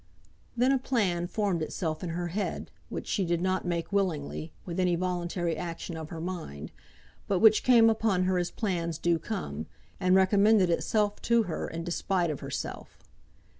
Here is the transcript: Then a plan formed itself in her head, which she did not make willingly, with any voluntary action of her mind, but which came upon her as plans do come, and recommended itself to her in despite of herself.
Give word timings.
Then 0.57 0.71
a 0.71 0.79
plan 0.79 1.27
formed 1.27 1.61
itself 1.61 2.01
in 2.03 2.09
her 2.09 2.29
head, 2.29 2.71
which 2.89 3.05
she 3.05 3.23
did 3.23 3.39
not 3.39 3.65
make 3.67 3.93
willingly, 3.93 4.51
with 4.65 4.79
any 4.79 4.95
voluntary 4.95 5.55
action 5.55 5.95
of 5.95 6.09
her 6.09 6.19
mind, 6.19 6.71
but 7.27 7.37
which 7.37 7.61
came 7.61 7.87
upon 7.87 8.23
her 8.23 8.39
as 8.39 8.49
plans 8.49 8.97
do 8.97 9.19
come, 9.19 9.67
and 9.99 10.15
recommended 10.15 10.71
itself 10.71 11.21
to 11.21 11.43
her 11.43 11.67
in 11.67 11.83
despite 11.83 12.31
of 12.31 12.39
herself. 12.39 12.97